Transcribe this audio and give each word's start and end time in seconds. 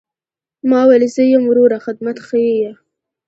ما 0.69 0.79
وويل 0.85 1.03
زه 1.15 1.23
يم 1.31 1.43
وروه 1.47 1.77
خدمت 1.85 2.17
ښييه. 2.27 2.71